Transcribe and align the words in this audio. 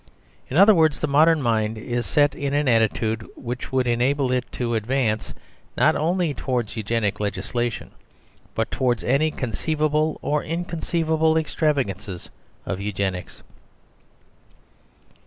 In 0.49 0.57
other 0.57 0.73
words, 0.73 0.99
the 0.99 1.05
modern 1.05 1.43
mind 1.43 1.77
is 1.77 2.07
set 2.07 2.33
in 2.33 2.55
an 2.55 2.67
attitude 2.67 3.23
which 3.35 3.71
would 3.71 3.85
enable 3.85 4.31
it 4.31 4.51
to 4.53 4.73
advance, 4.73 5.31
not 5.77 5.95
only 5.95 6.33
towards 6.33 6.75
Eugenic 6.75 7.19
legislation, 7.19 7.91
but 8.55 8.71
towards 8.71 9.03
any 9.03 9.29
conceivable 9.29 10.17
or 10.23 10.43
inconceivable 10.43 11.37
extravagances 11.37 12.31
of 12.65 12.81
Eugenics. 12.81 13.43